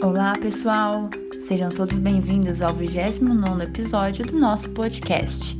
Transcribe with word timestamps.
Olá, 0.00 0.32
pessoal! 0.40 1.10
Sejam 1.40 1.70
todos 1.70 1.98
bem-vindos 1.98 2.62
ao 2.62 2.72
29 2.72 3.64
episódio 3.64 4.24
do 4.24 4.38
nosso 4.38 4.70
podcast. 4.70 5.58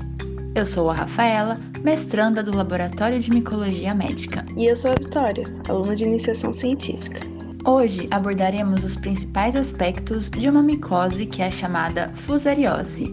Eu 0.54 0.64
sou 0.64 0.88
a 0.88 0.94
Rafaela, 0.94 1.58
mestranda 1.82 2.40
do 2.40 2.56
Laboratório 2.56 3.18
de 3.18 3.32
Micologia 3.32 3.92
Médica. 3.96 4.46
E 4.56 4.66
eu 4.66 4.76
sou 4.76 4.92
a 4.92 4.94
Vitória, 4.94 5.44
aluna 5.68 5.96
de 5.96 6.04
iniciação 6.04 6.52
científica. 6.52 7.18
Hoje 7.64 8.06
abordaremos 8.12 8.84
os 8.84 8.94
principais 8.94 9.56
aspectos 9.56 10.30
de 10.30 10.48
uma 10.48 10.62
micose 10.62 11.26
que 11.26 11.42
é 11.42 11.50
chamada 11.50 12.12
fusariose. 12.14 13.12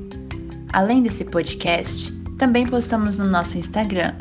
Além 0.73 1.01
desse 1.01 1.25
podcast, 1.25 2.13
também 2.37 2.67
postamos 2.67 3.17
no 3.17 3.25
nosso 3.25 3.57
Instagram, 3.57 4.13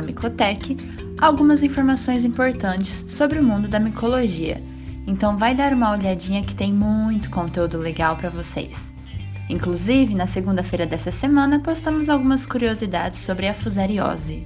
Micotec, 0.00 0.76
algumas 1.20 1.64
informações 1.64 2.24
importantes 2.24 3.04
sobre 3.08 3.40
o 3.40 3.42
mundo 3.42 3.66
da 3.66 3.80
micologia 3.80 4.62
então 5.06 5.38
vai 5.38 5.54
dar 5.54 5.72
uma 5.72 5.92
olhadinha 5.92 6.44
que 6.44 6.54
tem 6.54 6.72
muito 6.72 7.30
conteúdo 7.30 7.78
legal 7.78 8.16
para 8.16 8.28
vocês. 8.28 8.92
Inclusive, 9.48 10.14
na 10.14 10.26
segunda-feira 10.26 10.86
dessa 10.86 11.12
semana, 11.12 11.60
postamos 11.60 12.08
algumas 12.08 12.44
curiosidades 12.44 13.20
sobre 13.20 13.46
a 13.46 13.54
fusariose. 13.54 14.44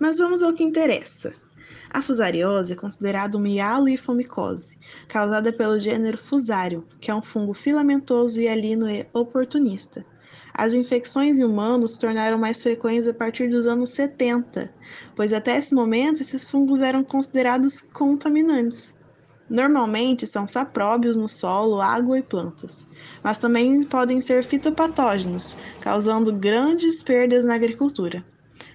Mas 0.00 0.18
vamos 0.18 0.42
ao 0.42 0.54
que 0.54 0.64
interessa. 0.64 1.34
A 1.90 2.02
fusariose 2.02 2.72
é 2.72 2.76
considerada 2.76 3.36
uma 3.36 3.48
hialofomicose, 3.48 4.78
causada 5.06 5.52
pelo 5.52 5.78
gênero 5.78 6.18
Fusarium, 6.18 6.82
que 7.00 7.10
é 7.10 7.14
um 7.14 7.22
fungo 7.22 7.54
filamentoso 7.54 8.40
e 8.40 8.48
alino 8.48 8.90
e 8.90 9.06
oportunista. 9.12 10.04
As 10.56 10.72
infecções 10.72 11.36
em 11.36 11.42
humanos 11.42 11.94
se 11.94 11.98
tornaram 11.98 12.38
mais 12.38 12.62
frequentes 12.62 13.08
a 13.08 13.12
partir 13.12 13.50
dos 13.50 13.66
anos 13.66 13.90
70, 13.90 14.72
pois 15.16 15.32
até 15.32 15.58
esse 15.58 15.74
momento 15.74 16.22
esses 16.22 16.44
fungos 16.44 16.80
eram 16.80 17.02
considerados 17.02 17.80
contaminantes. 17.80 18.94
Normalmente 19.50 20.28
são 20.28 20.46
sapróbios 20.46 21.16
no 21.16 21.28
solo, 21.28 21.80
água 21.80 22.18
e 22.18 22.22
plantas, 22.22 22.86
mas 23.22 23.36
também 23.36 23.82
podem 23.82 24.20
ser 24.20 24.44
fitopatógenos, 24.44 25.56
causando 25.80 26.32
grandes 26.32 27.02
perdas 27.02 27.44
na 27.44 27.56
agricultura. 27.56 28.24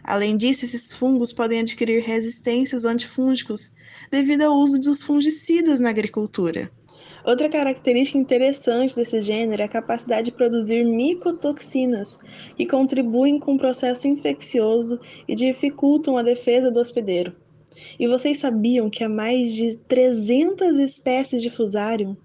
Além 0.04 0.36
disso, 0.36 0.66
esses 0.66 0.94
fungos 0.94 1.32
podem 1.32 1.62
adquirir 1.62 2.04
resistências 2.04 2.84
antifúngicos 2.84 3.72
devido 4.12 4.42
ao 4.42 4.58
uso 4.58 4.80
dos 4.80 5.02
fungicidas 5.02 5.80
na 5.80 5.90
agricultura. 5.90 6.70
Outra 7.30 7.48
característica 7.48 8.18
interessante 8.18 8.96
desse 8.96 9.22
gênero 9.22 9.62
é 9.62 9.66
a 9.66 9.70
capacidade 9.70 10.26
de 10.26 10.32
produzir 10.32 10.84
micotoxinas, 10.84 12.18
que 12.58 12.66
contribuem 12.66 13.38
com 13.38 13.54
o 13.54 13.58
processo 13.60 14.08
infeccioso 14.08 15.00
e 15.28 15.36
dificultam 15.36 16.18
a 16.18 16.24
defesa 16.24 16.72
do 16.72 16.80
hospedeiro. 16.80 17.36
E 18.00 18.08
vocês 18.08 18.40
sabiam 18.40 18.90
que 18.90 19.04
há 19.04 19.10
mais 19.10 19.54
de 19.54 19.78
300 19.78 20.80
espécies 20.80 21.44
de 21.44 21.52
Fusarium? 21.52 22.18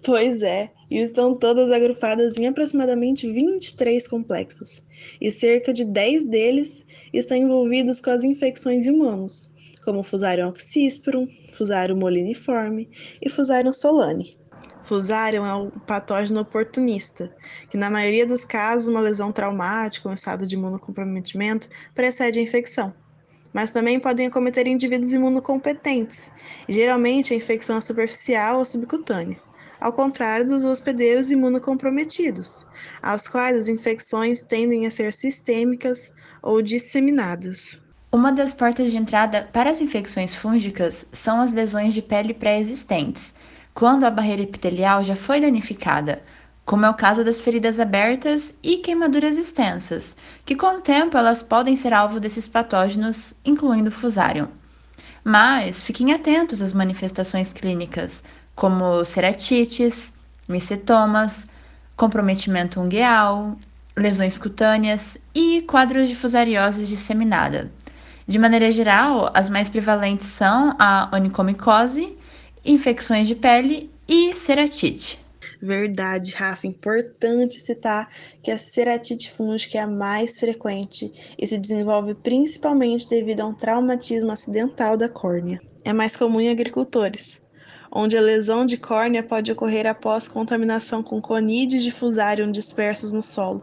Pois 0.00 0.42
é, 0.42 0.70
e 0.88 0.98
estão 0.98 1.34
todas 1.34 1.72
agrupadas 1.72 2.38
em 2.38 2.46
aproximadamente 2.46 3.28
23 3.28 4.06
complexos, 4.06 4.80
e 5.20 5.28
cerca 5.32 5.72
de 5.72 5.84
10 5.84 6.24
deles 6.24 6.86
estão 7.12 7.36
envolvidos 7.36 8.00
com 8.00 8.10
as 8.10 8.22
infecções 8.22 8.86
em 8.86 8.90
humanos, 8.90 9.50
como 9.86 10.02
Fusarium 10.02 10.48
oxysporum, 10.48 11.28
Fusarium 11.52 11.96
moliniforme 11.96 12.90
e 13.22 13.30
Fusarium 13.30 13.72
solane. 13.72 14.36
Fusarium 14.82 15.46
é 15.46 15.54
um 15.54 15.70
patógeno 15.70 16.40
oportunista, 16.40 17.32
que 17.70 17.76
na 17.76 17.88
maioria 17.88 18.26
dos 18.26 18.44
casos 18.44 18.88
uma 18.88 19.00
lesão 19.00 19.30
traumática 19.30 20.08
ou 20.08 20.10
um 20.10 20.14
estado 20.14 20.44
de 20.44 20.56
imunocomprometimento 20.56 21.68
precede 21.94 22.40
a 22.40 22.42
infecção. 22.42 22.92
Mas 23.52 23.70
também 23.70 24.00
podem 24.00 24.26
acometer 24.26 24.66
indivíduos 24.66 25.12
imunocompetentes, 25.12 26.30
e 26.68 26.72
geralmente 26.72 27.32
a 27.32 27.36
infecção 27.36 27.78
é 27.78 27.80
superficial 27.80 28.58
ou 28.58 28.64
subcutânea, 28.64 29.40
ao 29.80 29.92
contrário 29.92 30.46
dos 30.46 30.64
hospedeiros 30.64 31.30
imunocomprometidos, 31.30 32.66
aos 33.00 33.28
quais 33.28 33.56
as 33.56 33.68
infecções 33.68 34.42
tendem 34.42 34.84
a 34.84 34.90
ser 34.90 35.12
sistêmicas 35.12 36.12
ou 36.42 36.60
disseminadas. 36.60 37.85
Uma 38.16 38.32
das 38.32 38.54
portas 38.54 38.90
de 38.90 38.96
entrada 38.96 39.46
para 39.52 39.68
as 39.68 39.82
infecções 39.82 40.34
fúngicas 40.34 41.06
são 41.12 41.38
as 41.38 41.52
lesões 41.52 41.92
de 41.92 42.00
pele 42.00 42.32
pré-existentes, 42.32 43.34
quando 43.74 44.04
a 44.04 44.10
barreira 44.10 44.40
epitelial 44.40 45.04
já 45.04 45.14
foi 45.14 45.38
danificada, 45.38 46.22
como 46.64 46.86
é 46.86 46.88
o 46.88 46.94
caso 46.94 47.22
das 47.22 47.42
feridas 47.42 47.78
abertas 47.78 48.54
e 48.62 48.78
queimaduras 48.78 49.36
extensas, 49.36 50.16
que 50.46 50.56
com 50.56 50.78
o 50.78 50.80
tempo 50.80 51.18
elas 51.18 51.42
podem 51.42 51.76
ser 51.76 51.92
alvo 51.92 52.18
desses 52.18 52.48
patógenos, 52.48 53.34
incluindo 53.44 53.90
o 53.90 53.92
fusarium. 53.92 54.48
Mas 55.22 55.82
fiquem 55.82 56.14
atentos 56.14 56.62
às 56.62 56.72
manifestações 56.72 57.52
clínicas, 57.52 58.24
como 58.54 59.04
ceratites, 59.04 60.10
micetomas, 60.48 61.46
comprometimento 61.94 62.80
ungueal, 62.80 63.58
lesões 63.94 64.38
cutâneas 64.38 65.18
e 65.34 65.60
quadros 65.68 66.08
de 66.08 66.16
fusariose 66.16 66.86
disseminada. 66.86 67.68
De 68.28 68.40
maneira 68.40 68.72
geral, 68.72 69.30
as 69.32 69.48
mais 69.48 69.68
prevalentes 69.68 70.26
são 70.26 70.74
a 70.80 71.08
onicomicose, 71.12 72.10
infecções 72.64 73.28
de 73.28 73.36
pele 73.36 73.88
e 74.08 74.34
ceratite. 74.34 75.24
Verdade, 75.62 76.34
Rafa. 76.34 76.66
Importante 76.66 77.60
citar 77.60 78.10
que 78.42 78.50
a 78.50 78.58
ceratite 78.58 79.30
fúngica 79.30 79.78
é 79.78 79.82
a 79.82 79.86
mais 79.86 80.40
frequente 80.40 81.12
e 81.38 81.46
se 81.46 81.56
desenvolve 81.56 82.14
principalmente 82.16 83.08
devido 83.08 83.42
a 83.42 83.46
um 83.46 83.54
traumatismo 83.54 84.32
acidental 84.32 84.96
da 84.96 85.08
córnea. 85.08 85.60
É 85.84 85.92
mais 85.92 86.16
comum 86.16 86.40
em 86.40 86.50
agricultores, 86.50 87.40
onde 87.92 88.18
a 88.18 88.20
lesão 88.20 88.66
de 88.66 88.76
córnea 88.76 89.22
pode 89.22 89.52
ocorrer 89.52 89.86
após 89.86 90.26
contaminação 90.26 91.00
com 91.00 91.22
conídeos 91.22 91.84
de 91.84 91.92
fusarium 91.92 92.50
dispersos 92.50 93.12
no 93.12 93.22
solo, 93.22 93.62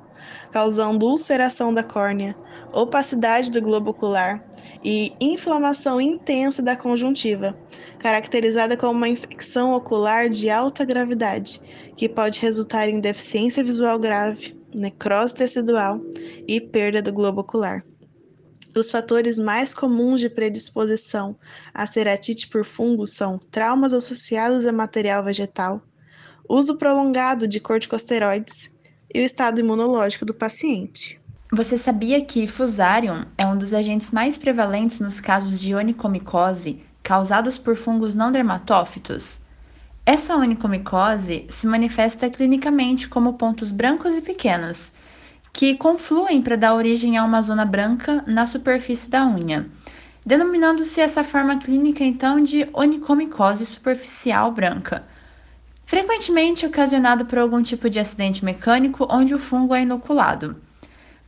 causando 0.53 1.05
ulceração 1.05 1.73
da 1.73 1.83
córnea, 1.83 2.33
opacidade 2.71 3.51
do 3.51 3.61
globo 3.61 3.91
ocular 3.91 4.52
e 4.83 5.13
inflamação 5.19 5.99
intensa 5.99 6.61
da 6.61 6.75
conjuntiva, 6.75 7.57
caracterizada 7.99 8.75
como 8.75 8.93
uma 8.93 9.07
infecção 9.07 9.73
ocular 9.73 10.29
de 10.29 10.49
alta 10.49 10.83
gravidade, 10.83 11.61
que 11.95 12.09
pode 12.09 12.39
resultar 12.39 12.89
em 12.89 12.99
deficiência 12.99 13.63
visual 13.63 13.97
grave, 13.97 14.55
necrose 14.73 15.35
tecidual 15.35 16.01
e 16.47 16.59
perda 16.59 17.01
do 17.01 17.13
globo 17.13 17.41
ocular. 17.41 17.83
Os 18.75 18.89
fatores 18.89 19.37
mais 19.37 19.73
comuns 19.73 20.19
de 20.19 20.29
predisposição 20.29 21.37
à 21.73 21.85
ceratite 21.85 22.47
por 22.47 22.65
fungo 22.65 23.05
são 23.05 23.37
traumas 23.37 23.93
associados 23.93 24.65
a 24.65 24.71
material 24.71 25.23
vegetal, 25.23 25.81
uso 26.49 26.77
prolongado 26.77 27.47
de 27.47 27.59
corticosteroides 27.59 28.71
e 29.13 29.19
o 29.19 29.23
estado 29.23 29.59
imunológico 29.59 30.25
do 30.25 30.33
paciente. 30.33 31.21
Você 31.55 31.77
sabia 31.77 32.19
que 32.19 32.47
Fusarium 32.47 33.25
é 33.37 33.45
um 33.45 33.55
dos 33.55 33.75
agentes 33.75 34.09
mais 34.09 34.39
prevalentes 34.39 34.99
nos 34.99 35.19
casos 35.19 35.59
de 35.59 35.75
onicomicose 35.75 36.79
causados 37.03 37.59
por 37.59 37.75
fungos 37.75 38.15
não 38.15 38.31
dermatófitos? 38.31 39.39
Essa 40.03 40.35
onicomicose 40.35 41.45
se 41.49 41.67
manifesta 41.67 42.27
clinicamente 42.27 43.07
como 43.07 43.35
pontos 43.35 43.71
brancos 43.71 44.15
e 44.15 44.21
pequenos, 44.21 44.91
que 45.53 45.75
confluem 45.75 46.41
para 46.41 46.57
dar 46.57 46.73
origem 46.73 47.17
a 47.17 47.23
uma 47.23 47.43
zona 47.43 47.65
branca 47.65 48.23
na 48.25 48.47
superfície 48.47 49.07
da 49.07 49.23
unha, 49.23 49.69
denominando-se 50.25 51.01
essa 51.01 51.23
forma 51.23 51.59
clínica 51.59 52.03
então 52.03 52.41
de 52.41 52.67
onicomicose 52.73 53.63
superficial 53.63 54.51
branca, 54.51 55.03
frequentemente 55.85 56.65
ocasionado 56.65 57.25
por 57.25 57.37
algum 57.37 57.61
tipo 57.61 57.91
de 57.91 57.99
acidente 57.99 58.43
mecânico 58.43 59.05
onde 59.07 59.35
o 59.35 59.37
fungo 59.37 59.75
é 59.75 59.83
inoculado. 59.83 60.62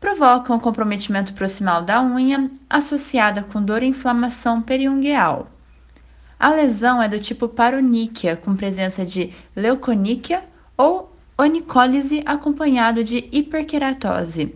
Provoca 0.06 0.54
um 0.54 0.60
comprometimento 0.60 1.34
proximal 1.34 1.82
da 1.82 2.00
unha 2.00 2.52
associada 2.70 3.42
com 3.42 3.60
dor 3.60 3.82
e 3.82 3.88
inflamação 3.88 4.62
periungueal. 4.62 5.50
A 6.40 6.52
lesão 6.52 7.02
é 7.02 7.10
do 7.10 7.20
tipo 7.20 7.48
paroníquia, 7.48 8.36
com 8.36 8.56
presença 8.56 9.04
de 9.04 9.34
leuconíquia 9.56 10.44
ou 10.78 11.12
onicólise 11.36 12.22
acompanhado 12.24 13.04
de 13.04 13.28
hiperqueratose, 13.32 14.54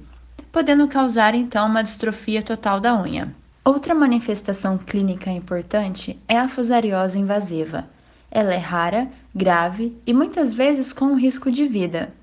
podendo 0.51 0.88
causar 0.88 1.33
então 1.33 1.65
uma 1.65 1.81
distrofia 1.81 2.44
total 2.44 2.79
da 2.79 3.01
unha. 3.01 3.33
Outra 3.65 3.95
manifestação 3.95 4.77
clínica 4.77 5.31
importante 5.31 6.15
é 6.27 6.38
a 6.38 6.47
fusariose 6.47 7.18
invasiva. 7.18 7.89
Ela 8.29 8.53
é 8.53 8.59
rara, 8.59 9.09
grave 9.33 9.97
e 10.06 10.13
muitas 10.13 10.53
vezes 10.53 10.94
com 10.94 11.15
risco 11.15 11.51
de 11.51 11.68
vida. 11.68 12.13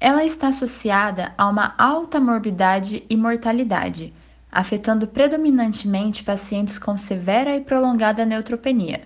Ela 0.00 0.24
está 0.24 0.48
associada 0.48 1.34
a 1.36 1.46
uma 1.46 1.74
alta 1.76 2.18
morbidade 2.18 3.04
e 3.10 3.14
mortalidade, 3.14 4.14
afetando 4.50 5.06
predominantemente 5.06 6.24
pacientes 6.24 6.78
com 6.78 6.96
severa 6.96 7.54
e 7.54 7.60
prolongada 7.60 8.24
neutropenia. 8.24 9.02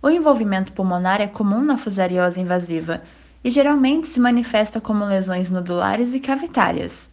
O 0.00 0.08
envolvimento 0.08 0.72
pulmonar 0.72 1.20
é 1.20 1.26
comum 1.26 1.60
na 1.60 1.76
fusariose 1.76 2.40
invasiva 2.40 3.02
e 3.44 3.50
geralmente 3.50 4.06
se 4.06 4.18
manifesta 4.18 4.80
como 4.80 5.04
lesões 5.04 5.50
nodulares 5.50 6.14
e 6.14 6.20
cavitárias. 6.20 7.12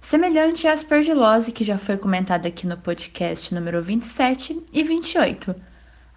Semelhante 0.00 0.66
à 0.66 0.72
aspergilose 0.72 1.52
que 1.52 1.62
já 1.62 1.76
foi 1.76 1.98
comentada 1.98 2.48
aqui 2.48 2.66
no 2.66 2.78
podcast 2.78 3.54
número 3.54 3.82
27 3.82 4.64
e 4.72 4.82
28. 4.82 5.54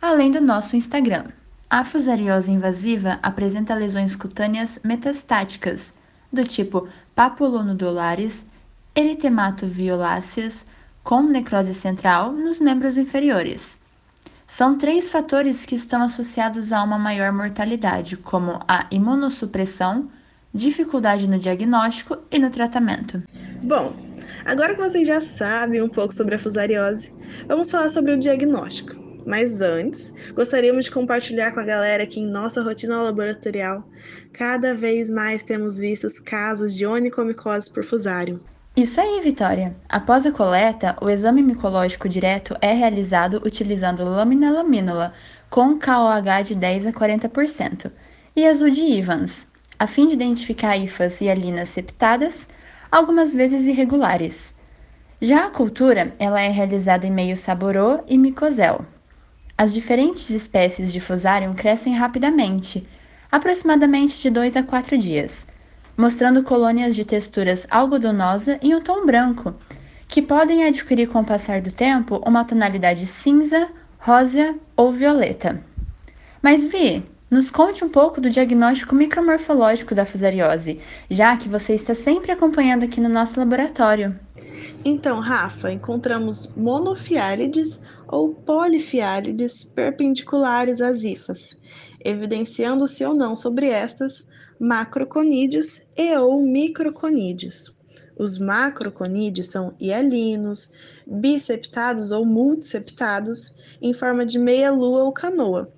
além 0.02 0.32
do 0.32 0.40
nosso 0.40 0.78
Instagram. 0.78 1.26
A 1.70 1.84
fusariose 1.84 2.50
invasiva 2.50 3.20
apresenta 3.22 3.76
lesões 3.76 4.16
cutâneas 4.16 4.80
metastáticas, 4.86 5.94
do 6.34 6.44
tipo 6.44 6.88
papulonodulares, 7.16 8.46
eritematoviolaceas, 8.96 10.66
com 11.04 11.22
necrose 11.22 11.74
central 11.74 12.34
nos 12.34 12.60
membros 12.60 12.98
inferiores. 12.98 13.80
São 14.48 14.78
três 14.78 15.10
fatores 15.10 15.66
que 15.66 15.76
estão 15.76 16.02
associados 16.02 16.72
a 16.72 16.84
uma 16.84 16.98
maior 16.98 17.32
mortalidade, 17.32 18.18
como 18.18 18.60
a 18.68 18.88
imunossupressão, 18.92 20.10
dificuldade 20.54 21.28
no 21.28 21.38
diagnóstico 21.38 22.18
e 22.32 22.38
no 22.38 22.50
tratamento. 22.50 23.22
Bom, 23.64 23.96
agora 24.46 24.76
que 24.76 24.82
vocês 24.82 25.08
já 25.08 25.22
sabem 25.22 25.82
um 25.82 25.90
pouco 25.90 26.14
sobre 26.14 26.36
a 26.36 26.40
fusariose, 26.40 27.14
vamos 27.48 27.72
falar 27.72 27.90
sobre 27.90 28.14
o 28.14 28.20
diagnóstico. 28.20 29.03
Mas 29.26 29.62
antes, 29.62 30.14
gostaríamos 30.34 30.86
de 30.86 30.92
compartilhar 30.92 31.52
com 31.52 31.60
a 31.60 31.66
galera 31.66 32.06
que 32.06 32.20
em 32.20 32.30
nossa 32.30 32.62
rotina 32.62 33.02
laboratorial, 33.02 33.84
cada 34.32 34.76
vez 34.76 35.10
mais 35.10 35.44
temos 35.44 35.78
visto 35.78 36.08
casos 36.24 36.76
de 36.76 36.86
onicomicose 36.86 37.72
por 37.72 37.84
fusário. 37.84 38.42
Isso 38.76 39.00
aí, 39.00 39.22
Vitória. 39.22 39.76
Após 39.88 40.26
a 40.26 40.32
coleta, 40.32 40.98
o 41.00 41.10
exame 41.10 41.44
micológico 41.44 42.10
direto 42.10 42.56
é 42.60 42.74
realizado 42.74 43.40
utilizando 43.46 44.04
lâmina 44.04 44.52
lamínula 44.52 45.14
com 45.50 45.78
KOH 45.80 46.44
de 46.44 46.56
10 46.56 46.88
a 46.88 46.92
40% 46.92 47.92
e 48.36 48.48
azul 48.48 48.72
de 48.72 48.82
Evans, 48.82 49.48
a 49.78 49.86
fim 49.86 50.08
de 50.08 50.16
identificar 50.16 50.76
hifas 50.76 51.22
e 51.22 51.30
alinas 51.30 51.70
septadas, 51.70 52.50
algumas 52.92 53.32
vezes 53.32 53.66
irregulares. 53.66 54.56
Já 55.22 55.46
a 55.46 55.50
cultura, 55.52 56.14
ela 56.18 56.42
é 56.42 56.50
realizada 56.50 57.06
em 57.06 57.12
meio 57.12 57.38
saborô 57.38 58.00
e 58.08 58.18
micosel. 58.18 58.84
As 59.58 59.74
diferentes 59.74 60.30
espécies 60.30 60.92
de 60.92 61.00
Fusarium 61.00 61.54
crescem 61.54 61.94
rapidamente, 61.96 62.88
aproximadamente 63.32 64.22
de 64.22 64.30
2 64.30 64.58
a 64.58 64.64
4 64.64 64.98
dias 64.98 65.48
mostrando 65.96 66.44
colônias 66.44 66.96
de 66.96 67.06
texturas 67.06 67.68
algodonosa 67.70 68.58
em 68.62 68.74
um 68.76 68.82
tom 68.82 69.06
branco, 69.06 69.54
que 70.08 70.22
podem 70.22 70.66
adquirir 70.66 71.08
com 71.08 71.20
o 71.20 71.26
passar 71.26 71.62
do 71.62 71.72
tempo 71.72 72.22
uma 72.26 72.44
tonalidade 72.44 73.06
cinza, 73.06 73.68
rosa 74.00 74.56
ou 74.76 74.92
violeta. 74.92 75.64
Mas 76.42 76.66
Vi, 76.66 77.04
nos 77.30 77.50
conte 77.50 77.84
um 77.84 77.90
pouco 77.90 78.20
do 78.20 78.30
diagnóstico 78.30 78.96
micromorfológico 78.96 79.96
da 79.96 80.06
fusariose, 80.06 80.80
já 81.10 81.38
que 81.38 81.50
você 81.50 81.74
está 81.74 81.96
sempre 81.96 82.32
acompanhando 82.32 82.84
aqui 82.84 83.00
no 83.00 83.10
nosso 83.10 83.40
laboratório. 83.40 84.20
Então, 84.86 85.20
Rafa, 85.20 85.72
encontramos 85.72 86.52
monofiálides 86.56 87.80
ou 88.14 88.32
polifiálides 88.32 89.64
perpendiculares 89.64 90.82
às 90.82 91.04
hifas, 91.04 91.58
evidenciando-se 92.06 93.04
ou 93.04 93.16
não 93.16 93.36
sobre 93.36 93.66
estas 93.66 94.28
macroconídeos 94.60 95.82
e 95.98 96.16
ou 96.16 96.40
microconídeos. 96.40 97.76
Os 98.16 98.38
macroconídeos 98.38 99.48
são 99.48 99.74
hialinos, 99.82 100.70
biseptados 101.08 102.12
ou 102.12 102.24
multiseptados, 102.24 103.56
em 103.82 103.94
forma 103.94 104.28
de 104.28 104.38
meia-lua 104.38 105.06
ou 105.06 105.12
canoa. 105.12 105.74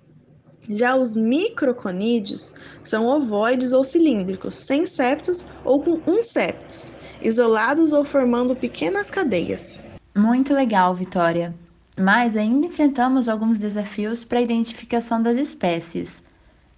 Já 0.67 0.93
os 0.97 1.15
microconídeos 1.15 2.51
são 2.83 3.05
ovoides 3.05 3.71
ou 3.71 3.85
cilíndricos, 3.85 4.55
sem 4.55 4.85
septos 4.85 5.47
ou 5.63 5.81
com 5.81 6.01
um 6.05 6.21
septos, 6.21 6.91
isolados 7.21 7.93
ou 7.93 8.03
formando 8.03 8.53
pequenas 8.57 9.09
cadeias. 9.09 9.81
Muito 10.13 10.53
legal, 10.53 10.93
Vitória. 10.93 11.55
Mas 11.97 12.35
ainda 12.35 12.67
enfrentamos 12.67 13.29
alguns 13.29 13.57
desafios 13.57 14.25
para 14.25 14.39
a 14.39 14.41
identificação 14.41 15.21
das 15.21 15.37
espécies. 15.37 16.23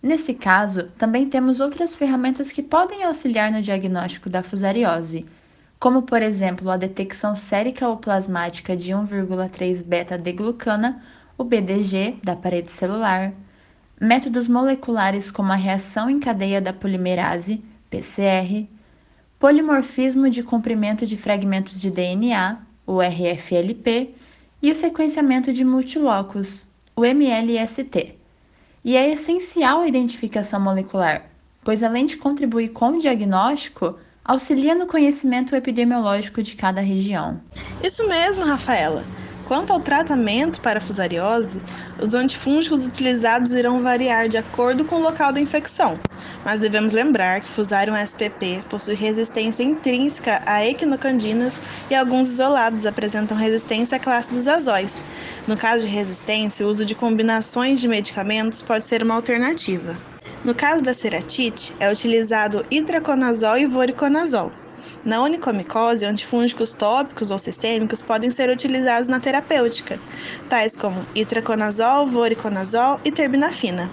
Nesse 0.01 0.33
caso, 0.33 0.89
também 0.97 1.27
temos 1.27 1.59
outras 1.59 1.95
ferramentas 1.95 2.51
que 2.51 2.61
podem 2.61 3.03
auxiliar 3.03 3.51
no 3.51 3.61
diagnóstico 3.61 4.29
da 4.29 4.43
fusariose, 4.43 5.25
como 5.79 6.03
por 6.03 6.21
exemplo 6.21 6.69
a 6.69 6.77
detecção 6.77 7.35
sérica 7.35 7.87
ou 7.87 7.97
plasmática 7.97 8.75
de 8.75 8.91
1,3 8.91 9.83
beta-deglucana, 9.83 11.01
o 11.37 11.43
BDG, 11.43 12.17
da 12.23 12.35
parede 12.35 12.71
celular, 12.71 13.33
métodos 13.99 14.47
moleculares 14.47 15.31
como 15.31 15.51
a 15.51 15.55
reação 15.55 16.09
em 16.09 16.19
cadeia 16.19 16.61
da 16.61 16.73
polimerase, 16.73 17.63
PCR, 17.89 18.67
polimorfismo 19.39 20.29
de 20.29 20.43
comprimento 20.43 21.05
de 21.05 21.17
fragmentos 21.17 21.79
de 21.79 21.91
DNA, 21.91 22.59
o 22.85 22.99
RFLP, 23.01 24.15
e 24.61 24.71
o 24.71 24.75
sequenciamento 24.75 25.53
de 25.53 25.63
multilocos, 25.63 26.67
o 26.95 27.05
MLST. 27.05 28.15
E 28.83 28.95
é 28.95 29.11
essencial 29.11 29.81
a 29.81 29.87
identificação 29.87 30.59
molecular, 30.59 31.29
pois 31.63 31.83
além 31.83 32.05
de 32.05 32.17
contribuir 32.17 32.69
com 32.69 32.91
o 32.91 32.99
diagnóstico, 32.99 33.97
auxilia 34.23 34.75
no 34.75 34.87
conhecimento 34.87 35.55
epidemiológico 35.55 36.41
de 36.41 36.55
cada 36.55 36.81
região. 36.81 37.39
Isso 37.83 38.07
mesmo, 38.07 38.43
Rafaela. 38.43 39.05
Quanto 39.47 39.71
ao 39.71 39.79
tratamento 39.79 40.59
para 40.59 40.79
a 40.79 40.81
fusariose, 40.81 41.63
os 42.01 42.13
antifúngicos 42.13 42.85
utilizados 42.85 43.53
irão 43.53 43.81
variar 43.81 44.27
de 44.27 44.35
acordo 44.35 44.83
com 44.83 44.97
o 44.97 45.01
local 45.01 45.31
da 45.31 45.39
infecção, 45.39 45.97
mas 46.43 46.59
devemos 46.59 46.91
lembrar 46.91 47.39
que 47.39 47.49
Fusarium 47.49 47.95
spp 47.95 48.61
possui 48.69 48.95
resistência 48.95 49.63
intrínseca 49.63 50.41
a 50.45 50.65
equinocandinas 50.65 51.61
e 51.89 51.95
alguns 51.95 52.29
isolados 52.29 52.85
apresentam 52.85 53.37
resistência 53.37 53.95
à 53.95 53.99
classe 54.01 54.33
dos 54.33 54.49
azóis. 54.49 55.01
No 55.47 55.55
caso 55.55 55.85
de 55.85 55.91
resistência, 55.93 56.67
o 56.67 56.69
uso 56.69 56.85
de 56.85 56.93
combinações 56.93 57.79
de 57.79 57.87
medicamentos 57.87 58.61
pode 58.61 58.83
ser 58.83 59.01
uma 59.01 59.15
alternativa. 59.15 59.97
No 60.43 60.53
caso 60.53 60.83
da 60.83 60.93
ceratite, 60.93 61.73
é 61.79 61.89
utilizado 61.89 62.65
itraconazol 62.69 63.57
e 63.57 63.65
voriconazol. 63.65 64.51
Na 65.05 65.21
onicomicose, 65.21 66.05
antifúngicos 66.05 66.73
tópicos 66.73 67.31
ou 67.31 67.39
sistêmicos 67.39 68.01
podem 68.01 68.31
ser 68.31 68.49
utilizados 68.49 69.07
na 69.07 69.19
terapêutica, 69.19 69.99
tais 70.49 70.75
como 70.75 71.05
itraconazol, 71.15 72.07
voriconazol 72.07 72.99
e 73.05 73.11
terbinafina. 73.11 73.89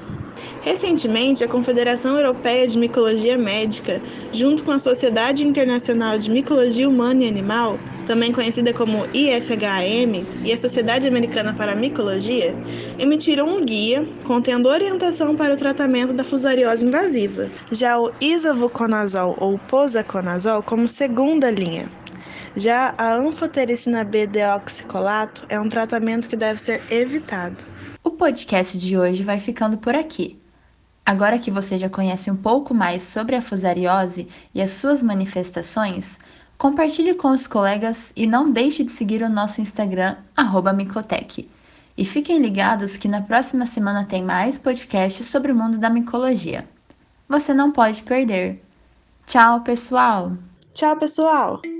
Recentemente, 0.65 1.45
a 1.45 1.49
Confederação 1.49 2.17
Europeia 2.17 2.67
de 2.67 2.79
Micologia 2.79 3.37
Médica, 3.37 4.01
junto 4.33 4.65
com 4.65 4.71
a 4.71 4.79
Sociedade 4.79 5.47
Internacional 5.47 6.17
de 6.17 6.31
Micologia 6.31 6.89
Humana 6.89 7.23
e 7.23 7.29
Animal, 7.29 7.79
também 8.07 8.33
conhecida 8.33 8.73
como 8.73 9.05
ISHM, 9.13 10.25
e 10.43 10.51
a 10.51 10.57
Sociedade 10.57 11.07
Americana 11.07 11.53
para 11.53 11.73
a 11.73 11.77
Micologia, 11.77 12.57
emitiram 12.99 13.47
um 13.47 13.63
guia 13.63 14.09
contendo 14.25 14.71
orientação 14.71 15.37
para 15.37 15.53
o 15.53 15.57
tratamento 15.59 16.15
da 16.15 16.25
fusariose 16.25 16.87
invasiva. 16.87 17.51
Já 17.71 18.01
o 18.01 18.11
isavuconazol 18.19 19.37
ou 19.39 19.59
posaconazol 19.59 20.63
como 20.63 20.89
segunda 20.89 21.51
linha. 21.51 21.87
Já 22.57 22.95
a 22.97 23.15
anfotericina 23.15 24.03
B 24.03 24.27
deoxicolato 24.27 25.45
é 25.51 25.61
um 25.61 25.69
tratamento 25.69 26.27
que 26.27 26.37
deve 26.37 26.59
ser 26.59 26.81
evitado. 26.91 27.67
O 28.03 28.13
podcast 28.13 28.79
de 28.79 28.97
hoje 28.97 29.23
vai 29.23 29.39
ficando 29.39 29.77
por 29.77 29.95
aqui. 29.95 30.43
Agora 31.07 31.39
que 31.39 31.51
você 31.51 31.77
já 31.77 31.89
conhece 31.89 32.31
um 32.31 32.37
pouco 32.37 32.73
mais 32.73 33.03
sobre 33.03 33.37
a 33.37 33.43
fusariose 33.43 34.27
e 34.55 34.63
as 34.63 34.71
suas 34.71 35.03
manifestações, 35.03 36.19
compartilhe 36.57 37.15
com 37.15 37.29
os 37.29 37.47
colegas 37.47 38.13
e 38.17 38.27
não 38.27 38.51
deixe 38.51 38.83
de 38.83 38.91
seguir 38.91 39.23
o 39.23 39.29
nosso 39.29 39.61
Instagram, 39.61 40.17
Micotec. 40.75 41.49
E 41.97 42.05
fiquem 42.05 42.39
ligados 42.39 42.97
que 42.97 43.07
na 43.07 43.21
próxima 43.21 43.67
semana 43.67 44.05
tem 44.05 44.23
mais 44.23 44.59
podcasts 44.59 45.27
sobre 45.27 45.53
o 45.53 45.55
mundo 45.55 45.79
da 45.79 45.91
micologia. 45.91 46.67
Você 47.29 47.53
não 47.53 47.71
pode 47.71 48.03
perder. 48.03 48.63
Tchau, 49.27 49.61
pessoal! 49.61 50.33
Tchau, 50.73 50.97
pessoal! 50.97 51.74